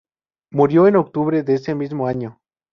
[0.51, 2.39] Murió en octubre de ese mismo año.